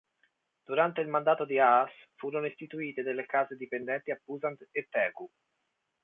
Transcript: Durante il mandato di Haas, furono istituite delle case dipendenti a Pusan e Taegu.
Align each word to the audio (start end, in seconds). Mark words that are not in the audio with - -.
Durante 0.65 0.99
il 1.01 1.07
mandato 1.09 1.45
di 1.45 1.59
Haas, 1.59 1.91
furono 2.15 2.47
istituite 2.47 3.03
delle 3.03 3.23
case 3.27 3.55
dipendenti 3.55 4.09
a 4.09 4.19
Pusan 4.25 4.57
e 4.71 4.87
Taegu. 4.89 5.29